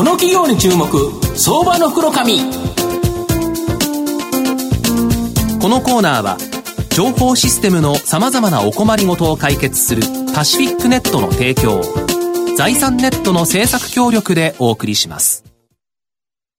[0.00, 0.86] この企業に注目
[1.36, 2.38] 相場の袋紙。
[5.60, 6.38] このコーナーは
[6.96, 10.00] 情報システムのさまざまなお困りごとを解決する
[10.34, 11.82] パシフィックネットの提供
[12.56, 15.44] 財産ネットの政策協力でお送りします。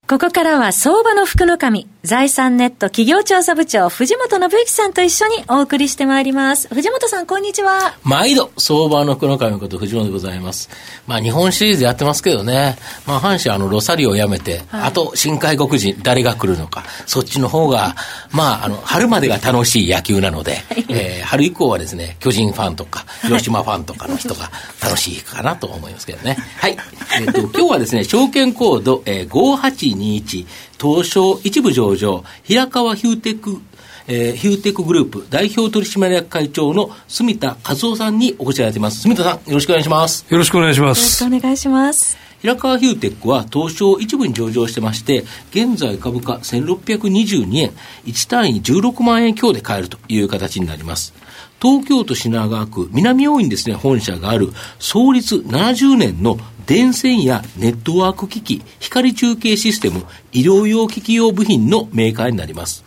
[0.08, 6.68] ここからは相場の福の神、財産ネット企業調査部長、藤本信之さんと一緒にお送りしてまいります。
[6.74, 7.96] 藤本さん、こんにちは。
[8.04, 10.72] 毎度、相場の福の神こと藤本でございます。
[11.06, 17.96] まあ、日本シリーズやってますけどね、まあ、阪神あの、ロサリオをやめて、はい、あと、新外国人、誰が来るのか、そっちの方が、
[18.32, 24.50] まあ、あの、春までが楽しい野球なので、はい、えー、春以降はですね、巨人ファンとか、広島ファンとかの人が
[24.82, 26.36] 楽しいかなと思いますけどね。
[26.58, 26.76] はい。
[27.20, 30.48] えっ、ー、と、今日はですね、証券コード、えー、5821、
[30.82, 33.62] 東証一部上場、平河ヒューテック
[34.08, 39.02] えー、ヒューテックグループ代表取締役会長の隅田和夫さんにお越しいただいています。
[39.02, 40.26] 隅田さん、よろしくお願いします。
[40.28, 41.24] よろしくお願いします。
[41.24, 42.18] よろしくお願いします。
[42.42, 47.72] 平河ヒューテックは東証一部に上場してまして、現在株価1622円、
[48.06, 51.14] 1単位16万円強で買えるという形になります。
[51.62, 62.84] 東京都品川区南大院ですね、本社がある創立70年の電線やネットワーク機器、光中継システム、医療用機器用部品のメーカーになります。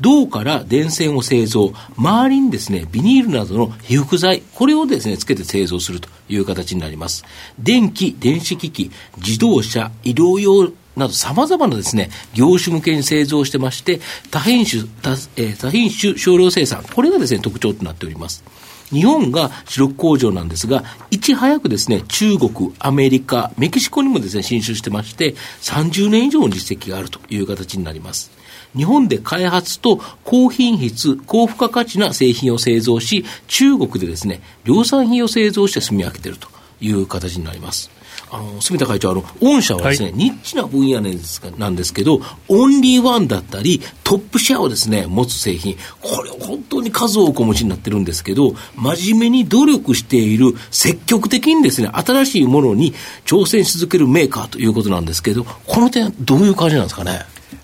[0.00, 7.24] 銅から電線を製造、周りにですね、ビニールなどの被覆剤、これをですね、つけて製造するという形になります。
[7.58, 18.42] 電気、電子機器、自動車、医療用など様々なですね、業種向けに製造してまして、多品種、多,、えー、多品種少量生産、これがですね、特徴となっております。
[18.90, 28.30] 日本が主力工場なんですが、いち早くですね、中国、アメリカ、メキシコにもですね、進出してまして、30年以上の実績があるという形になります。
[28.76, 36.48] 日本で開発と高品質、高付加価値な製品を製造し、中国でですね、量産品を製造して住み分けていると
[36.80, 37.95] いう形になります。
[38.30, 52.94] あの、住田会長、あの、御社はですね、はい、ニッチな分野なんですなんですけど、オンリーワンだったり、トップシェアをですね、持つ製品、これ本当に数多くお持ちになってるんですけど、真面目に努力している、積極的にですね、新しいものに
[53.24, 57.20] 挑戦し続けるメーカーということなんですけど、この点、どういう感じなんですかね？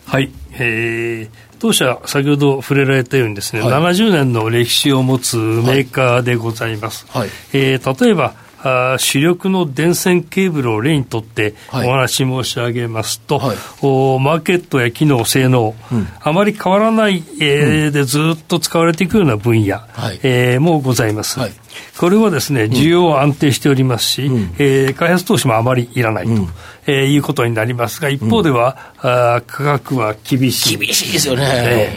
[0.07, 0.31] はい。
[0.53, 7.07] えー、当社、先ほど触れられたようにですね、はい、70年の歴史を持つメーカーでございます。
[7.09, 21.39] はい、えー、例えば、あ主力の電線ケーブルを例にとってお話申し上げますと、はい、おマーケットや機能、性能、うん、あまり変わらない、えー、でずっと使われていくような分野、はい、えー、もございます。
[21.39, 21.62] はい
[21.99, 26.49] これはですね、需要は安定しておりますし、うん、えー、開発投資もあまりいらないと、うん、
[26.87, 30.79] えー、いうことになりますが、一方では、うん、あ価格は厳しい。
[30.79, 31.45] 厳しいですよね、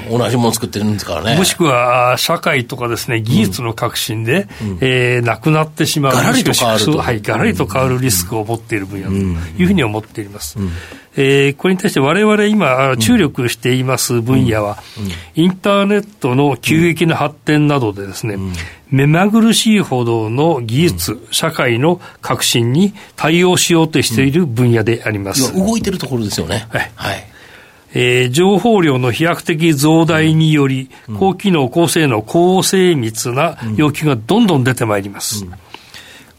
[0.07, 1.37] えー、同じもの作ってるんですからね。
[1.37, 6.13] もしくは、社会とかですね、技術の革新で、うん、えー、なくなってしまう。
[6.13, 10.57] ガラリと変わるはい、ガラリと変わるリスクを持っている分野というふうに思っています。
[11.17, 14.77] えー、これに対して我々今注力しています分野は、
[15.35, 18.37] インターネットの急激な発展などでですね、
[18.89, 25.53] 目まぐるしいほどの技術、社会の革新に対応しようとしている分野であります。
[25.53, 26.67] 動いてるところですよね。
[26.69, 26.91] はい。
[26.95, 27.35] はい
[27.97, 35.45] えー、情報量の飛躍的増大により、高機能、高性能、高精密な要求がどんどん出てまいります。
[35.45, 35.53] うん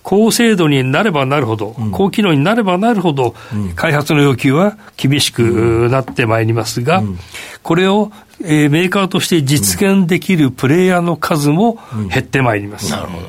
[0.06, 7.18] 高精度になればなるほど、うん、高機能になればなるほど、うん、開発の要求は厳しくなってまいりますが、うん、
[7.64, 12.92] これを、えー、メーカーとして実現できるプレイヤーの数も減ってまいります。
[12.92, 13.26] なるほど。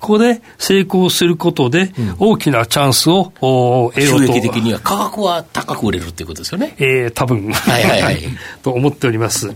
[0.00, 4.00] ここで成功することで、大きなチャンスを、得ようと。
[4.00, 6.74] 収益的には価格は高く売れるっていうことですよね。
[6.78, 7.52] えー、多分。
[7.52, 8.18] はいはいはい。
[8.64, 9.52] と思っております。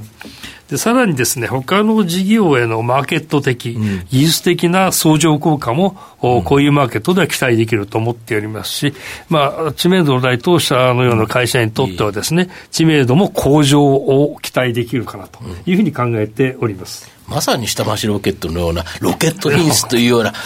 [0.69, 8.95] でさらにですね、他の事業へのマーケット的、うん、技術的な相乗効果も、うん、こういうマーケットでは期待できると思っておりますし、
[9.29, 17.13] まあ、知名度のない当社のような会社にとってはですね、知名度も向上を期待できるかなというふうに考えております。
[17.29, 20.37] まさに下町ロケットのような、ロケット品質というような、こ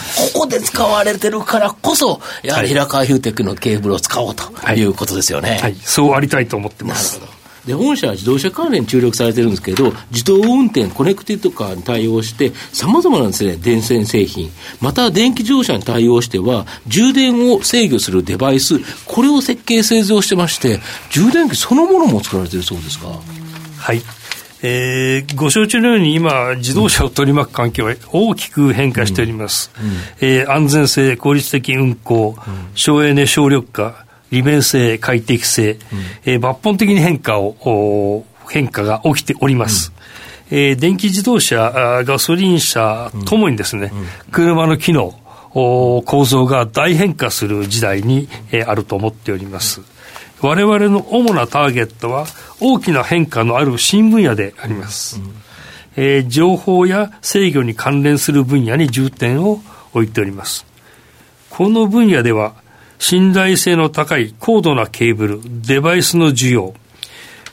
[0.41, 4.43] こで使われてるからこそ、やはり平河ヒューテックのケーブルを使おうと
[4.73, 5.51] いうことですよね。
[5.51, 7.19] はい、はい、そうありたいと思ってます。
[7.19, 7.38] なるほど。
[7.65, 14.51] で、御社は自動車関連に注力されてるんですけど、自動運転、コネクティッドとかに対応して、さまざまなですね、電線製品、
[14.81, 20.79] また電気自動車に対応しては、充電を制御するデバイス、これを設計、製造してまして、
[21.11, 23.07] 充電器そのものも作られてるそうですか。
[23.77, 24.01] はい。
[24.61, 29.71] えー、ご承知のように今、自動車を取り巻く環境は大きく変化しております。
[29.81, 35.79] うんうん、えー、安全性、効率的運行、うん、省エネ、省力化、利便性、快適性、うん、
[36.25, 39.91] えー、抜本的に変化を、変化が起きております。
[40.51, 45.13] うん、えー、電気自動車、ガソリン車ともにですね、うん、車の機能、
[45.51, 49.81] 構造が大変化する時代に、えー、あると思っております。
[50.41, 52.25] 我々の主なターゲットは
[52.61, 55.17] 大きな変化のある新分野であります。
[55.17, 55.33] うん
[56.01, 59.61] えー、情報や制御に関連する分野に重点を
[59.93, 60.65] 置いております。
[61.49, 62.53] この分野では、
[62.99, 66.75] 信頼性の高い高度なケーブル、デバイスの需要、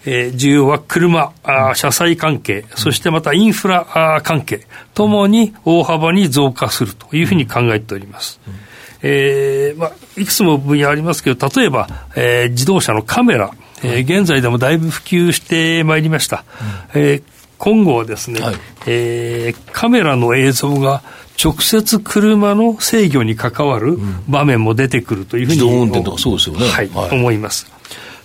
[0.05, 8.41] えー、需要は車、あ車載関係、そしてまたインフラあ関係ともに大幅に増加するというふうに考えております。
[9.03, 13.53] えーまあ、いくつも分野ありますけど、例えば、えー、自動車のカメラ、
[13.83, 16.45] えー、現在でもだいぶ普及してまいりました。
[16.95, 17.23] うん、えー
[17.59, 18.55] 今後はですね、はい、
[18.87, 21.03] えー、カメラの映像が
[21.43, 23.99] 直接車の制御に関わる
[24.29, 26.69] 場面も出てくるというふうに、自動運転とかそうですよね。
[26.69, 27.71] はい、はい、思います。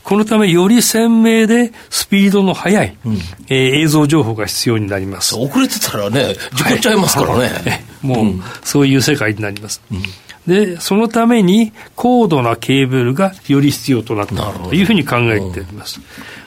[0.04, 3.18] このため、より鮮明でスピードの速い、うん、
[3.50, 5.36] えー、映像情報が必要になります。
[5.36, 7.48] 遅れてたらね、事故っちゃいますからね。
[7.48, 9.82] はい、もう、うん、そういう世界になります。
[9.92, 10.02] うん
[10.48, 16.02] で、そのために高度なケーブルがより必要となったというふうに考えております。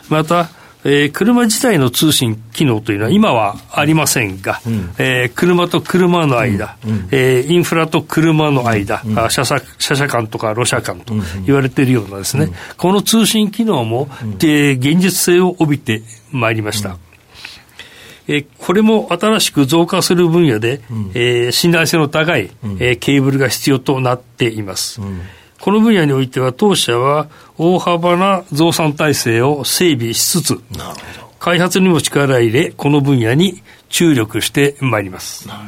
[0.08, 0.50] また、
[0.84, 11.14] えー、車自体の通信機能というのは今はありませんが、うん、えー、車と車の間、うん、えー、インフラと車の間、うん、車車車車間とか路車間と
[11.46, 14.08] 言われているようなですね、この通信機能も、
[14.38, 16.98] で現実性を帯びてまいりました。
[18.26, 25.00] えー、これも新しく増加する分野で、うん、えー、信頼性の高い、うん、えー、ケーブルが必要となっています。
[25.00, 25.20] うん
[25.64, 27.26] この分野においては当社は
[27.56, 30.60] 大幅な増産体制を整備しつつ、
[31.38, 35.48] 開発にも力入れ、この分野に注力してまいります。
[35.48, 35.60] なる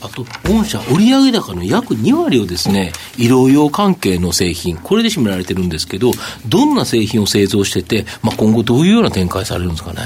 [0.00, 0.08] ほど。
[0.08, 6.10] あと、御社、売上高の約2割をですね、医療用関係の製品、これで占められてるんですけど、
[6.48, 10.00] どんな製品を製造してて、まあ、今後どういうような展開されるんですかね。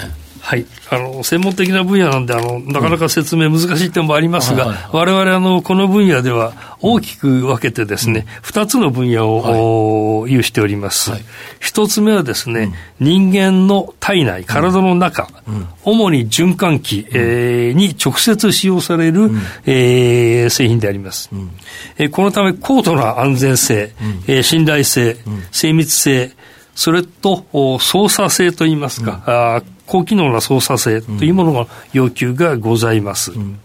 [0.51, 11.13] はい、あの専門的な分野なんであの、なかなか説明難しい点もありますが、われわれ、この分野では大きく分けてですね、二、うん、つの分野を、はい、有しております。
[11.61, 21.31] 一、はい、つ目はですね、うん、人間の体内、体の中、うん、主に循環器、えー、に直接使用される、うん、えー、製品であります。
[21.33, 21.51] うん、
[21.97, 25.17] えー、このため、高度な安全性、うん、えー、信頼性、
[25.53, 26.33] 精密性、
[26.81, 27.45] それと
[27.79, 33.33] 操作性といいますか、うん、あ高機能な操作性というものの要求がございます。
[33.33, 33.61] うん、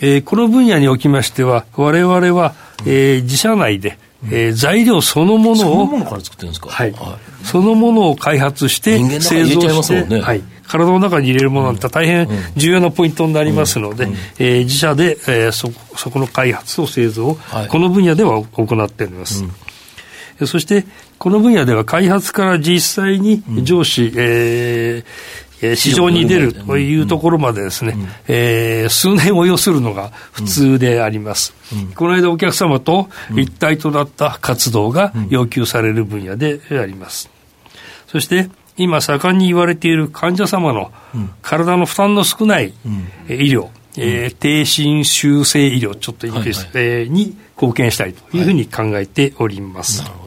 [0.00, 2.54] えー、この分野におきましては、我々は、
[2.84, 3.98] えー、自社内で、
[4.30, 14.06] えー、材料そのものを、そのものから作ってるんですか、はい、はい、そのものを開発して、製造して、ね、はい、体の中に入れるものなんて大変重要なポイントになりますので、
[14.38, 19.42] えー、自社で、えー、そそこの開発と製造を、はい、この分野では行っております。
[19.42, 19.52] うん
[20.44, 20.84] そして、
[21.18, 31.54] この分野では開発から実際に上司、うん、えー、市場に出るというところまでですね、うん、えー、数年を要するのが普通であります。
[31.72, 37.30] うん、この間お客様と一体となった活動が要求される分野であります。
[38.08, 40.92] そして、今盛んに言われている患者様の
[41.40, 42.74] 体の負担の少ない
[43.26, 50.02] 医療、えー、低心修正医療、ちょっと言いいです、はいに貢献したいというふうに考えております。
[50.02, 50.25] はい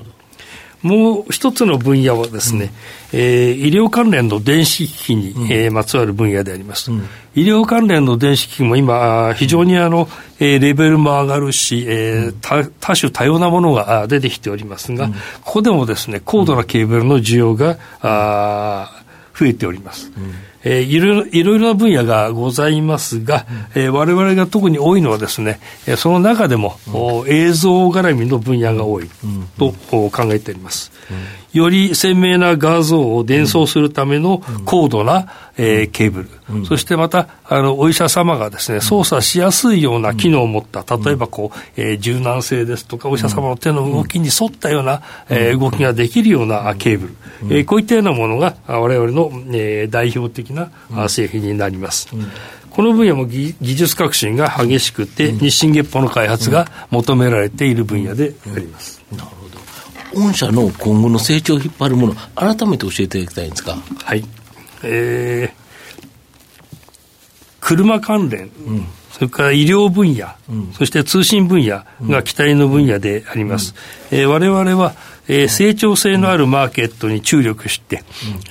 [0.81, 2.71] もう一つの分野はですね、
[3.13, 6.91] うん、えー、医療関連の電子機器に、うん、えー、まつわる分野であります。
[6.91, 10.07] うん、医療関連の電子機器も今、非常にあの、
[10.39, 15.09] えー、レベルも上がるし、えー、多多種多様なものが出てきておりますが、
[15.43, 19.03] ここでもですね、高度なケーブルの需要が、あ
[19.39, 20.11] 増えております。
[20.63, 29.09] えー、いろいろな分野がございますが、うんえー、我々が特に多いのはですね、えー、その中でも、うん、映像絡みの分野が多い
[29.57, 30.91] と、うん、考えております。
[31.51, 47.15] より鮮明な画像を伝送するための高度な、えー、ケーブル、うん、そしてまたあのお医者様がですね操作しやすいような機能を持った、例えばこう、えー、柔軟性ですとかお医者様の手の動きに沿ったような、えー、動きができるようなケーブル、
[47.55, 50.71] えー、こういったようなものが我々の、えー、代表的な
[51.09, 52.09] 製品になります。
[52.69, 59.01] この分野も技術革新が激しくて、日進月歩の開発が求められている分野であります。
[59.11, 59.68] なるほど
[60.13, 63.77] 御社の今後の成長を引っ張るもの、改めて教えていただきたいんですか？
[64.03, 64.23] はい。
[64.83, 65.59] えー、
[67.59, 73.75] 車関連、うん、それから医療分野、うん、そして通信分野が期待の分野であります。
[74.11, 74.95] うん、えー、我々は、
[75.27, 78.03] えー、成長性のあるマーケットに注力して、うん、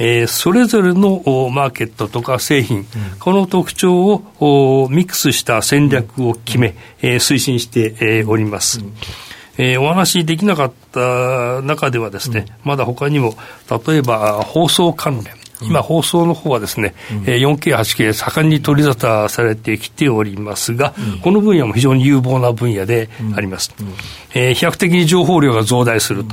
[0.06, 2.86] えー、それぞれのマーケットとか製品、うん、
[3.18, 8.80] この特徴をミックスした戦略を決め、えー、推進して、えー、おります。
[9.58, 13.34] うんえー、お話しできなかった中ではですね、うん、まだ他にも、
[13.86, 23.74] 例えば放送関連、今放送の方はですね、うん、4K、8K 盛んに取り沙汰されてきておりますが、うん、この分野も非常に有望な分野であります。
[23.80, 23.88] うん、
[24.34, 26.24] えー、比較的に情報量が増大する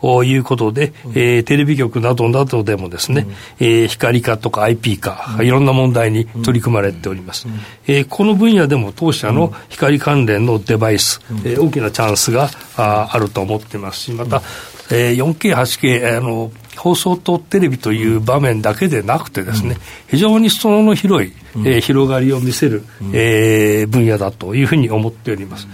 [0.00, 3.26] ということで、うん、えー、テレビ局などなどでもですね、
[3.60, 7.46] うん、えー、光化とか IP 化、いろんな問題に取り組まれております。
[7.48, 7.54] うん、
[7.86, 14.42] えー、この分野でも当社の光関連のデバイス、うん、えー、大きなチャンスがああると思ってますし、また、
[14.90, 19.76] えー、4K、8K、あの、放送とテレビという場面だけでなくてですね、
[20.08, 25.68] 非常に裾野の広い、えー、広がりを見せる、えー、分野だというふうに思っております。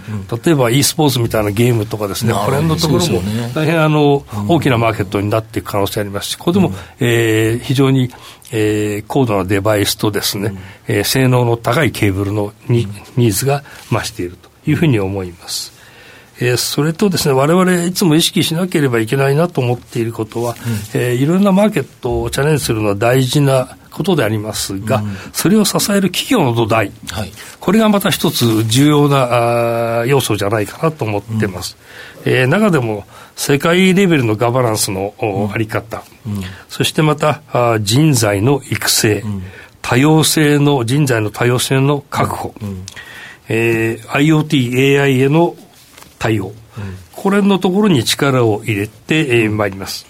[0.45, 3.21] 例えば e スポーツみたいなゲームとかですね、これのところも
[3.53, 8.09] 大変あの、大きなマーケットになっていく可能性ありますし、これでも、えー、非常に
[8.51, 15.78] えー、高度なデバイスとですね、うん、えー、性能の高いケーブルのニーズが増しているというふうに思います。
[16.41, 20.55] えー、それとですね、我々いつも意識しなければいけないなと思っていることは、
[20.93, 31.77] うん、えー、いろんなマーケットをチャレンジするのは大事なことでありますが、うん、それを支える企業の土台、はい、これがまた一つ重要なあ要素じゃないかなと思ってます。
[32.25, 33.05] うん、えー、中でも
[33.35, 39.23] 世界レベルのガバナンスの、うん、あり方、うん、そしてまたあ人材の育成、
[39.81, 42.85] 多様性の人材の多様性の確保、うん、
[43.49, 45.55] えー、IoT、AI への
[46.19, 46.53] 対応、うん、
[47.13, 50.05] これのところに力を入れて、えー、まいります。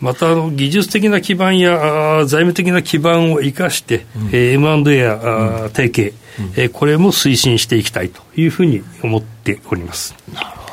[0.00, 10.14] またあの技術的な基盤や財務的な基盤を生かして、うん、えー、M&A や、うん、提携、うん、えー、これも推進していきたいというふうに思っております。
[10.32, 10.72] なるほど。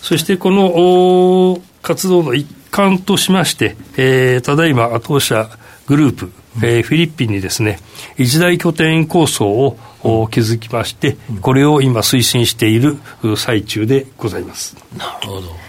[0.00, 5.50] そしてこの活動の一環としまして、えー、ただいま当社
[5.86, 6.32] グループ、
[6.62, 7.78] えー、フィリピンにですね
[8.16, 12.98] 一大拠点構想を築きまして、これを今推進している
[13.36, 14.76] 最中でございます。
[14.96, 15.65] なるほど。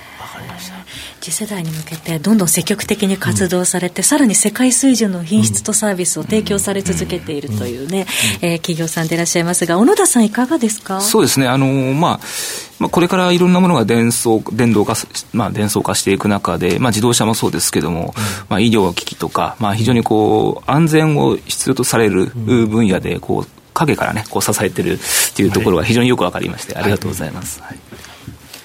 [1.27, 8.05] 次世代に向けてどんどん積極的に活動されて、うん、さらに世界水準の品質とサービスを提供され続けているというね、
[8.41, 11.01] えー、企業さんでいらっしゃいますが小野田さんいかがですか？
[11.01, 11.49] そうですね。
[11.49, 12.19] あのまあ
[12.79, 14.93] まあ、これからいろんなものが伝送電動化、
[15.33, 18.05] まあ、伝送化していく中で、まあ、自動車もそうですけども、うん、
[18.47, 24.99] まあ、医療機器とか、まあ、非常にこう安全を必要とされる分野でこう陰からねこう支えてるっ
[25.35, 27.61] ていうところが非常によく分かりまして、ありがとうございます。
[27.61, 27.79] はい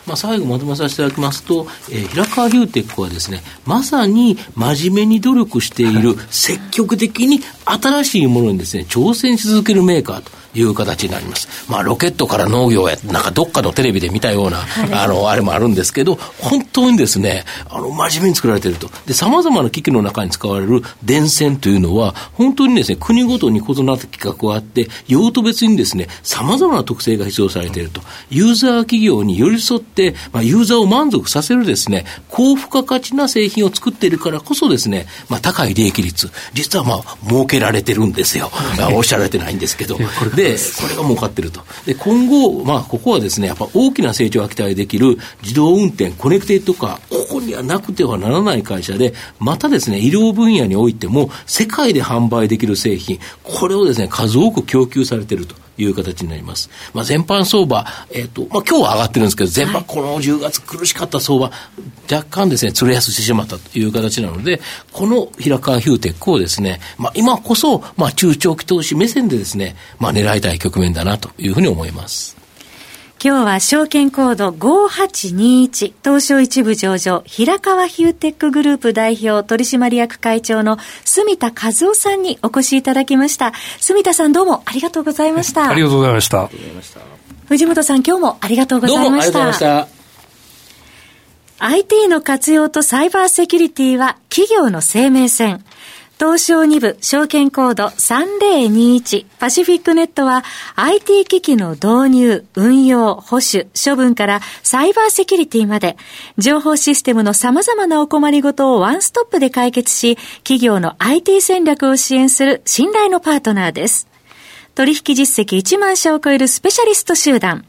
[0.07, 10.42] まあ、最後まとめさせていただきますと、えー、平川ヒューテックはですね、まさに真面目に努力している、 積極的に新しいものにですね、挑戦し続けるメーカーと。
[10.55, 11.49] いう形になります。
[11.69, 14.61] まあ、ロケットから農業へ、なんかどっかのテレビで見たような、
[14.93, 18.91] あの、あれもあるんですけど、本当にですね、あの、真面目に作られていると。
[19.07, 28.03] で、様々な機器の中に使われる電線というのは、本当にですね、国ごとに異なった規格があって、用途別にですね、様々な特性が必要されていると。
[28.31, 38.51] ユーザー企業に寄り添って、まあ、ユーザーを満足させるですね、高付加価値な製品を作っているからこそですね、まあ、高い利益率、実はまあ、儲けられてるんですよ。
[38.95, 39.99] おっしゃられてないんですけど。
[40.35, 41.61] で、これが儲かってると。
[41.87, 55.63] で、今後、まあ、ここはですね、やっぱ大きな成長が期待できる自動運転、コネクテッドカー、ここにはなくてはならない会社で、またですね、医療分野においても、世界で販売できる製品、これをですね、数多く供給されていると。
[55.79, 56.71] いう形になります。
[56.93, 61.51] まあ、全般相場、えっ、ー、と、まあ、今日は上がってるんですけど、全般この10月苦しかった相場、
[62.11, 64.61] 若干ですね、釣れ安してしまったという形なので、
[64.93, 72.37] この平川ヒューテックをですね、まあ、今こそ、まあ、中長期投資目線でですね、まあ、狙いたい局面だなというふうに思います。
[73.25, 83.53] 今日は証券コード5821東証一部上場平川ヒューテックグループ代表取締役会長の住田和夫さんにお越しいただきました。
[83.79, 85.71] 住田さんどうもありがとうございました。
[85.71, 86.51] ありがとうございました。
[87.47, 89.07] 藤本さん今日もありがとうございました。
[89.07, 90.03] どうもありがとうございました。
[91.65, 95.65] IT の活用とサイバーセキュリティは企業の生命線。
[96.23, 100.45] 東証2部証券コード3021パシフィックネットは
[100.76, 105.97] IT 機器の導入、運用、保守、処分からサイバーセキュリティまで
[106.38, 110.14] 情報システムの様々なお困りごとをワンストップで解決し
[110.45, 114.07] 企業の IT 戦略を支援する信頼のパートナーです。
[114.76, 117.64] 取引実績1万社を超えるスペシャリスト集団。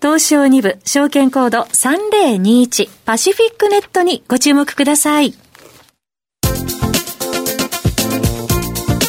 [0.00, 5.41] 東証2部証券コード3021パシフィックネットにご注目ください。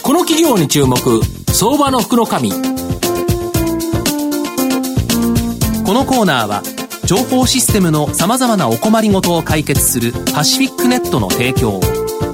[0.03, 0.98] この企業に注目
[1.53, 2.33] 相場の福のこ
[5.93, 6.62] のコーナーは
[7.05, 11.79] 情報システムのさまざまなお困りごとを解決するパシフィックネットの提供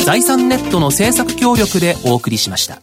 [0.03, 2.81] 財産ネットの政策協力でお送りしました。